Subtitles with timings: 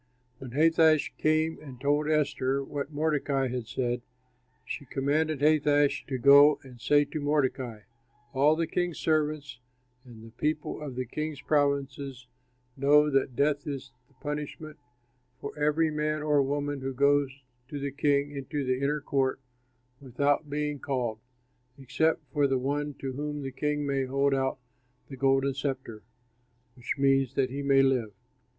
[0.39, 4.01] When Hathach came and told Esther what Mordecai had said,
[4.65, 7.81] she commanded Hathach to go and say to Mordecai,
[8.33, 9.59] "All the king's servants
[10.03, 12.25] and the people of the king's provinces
[12.75, 14.79] know that death is the punishment
[15.39, 17.29] for every man or woman who goes
[17.67, 19.39] to the king into the inner court
[19.99, 21.19] without being called,
[21.77, 24.57] except for the one to whom the king may hold out
[25.09, 26.01] the golden sceptre,
[26.73, 28.13] which means that he may live.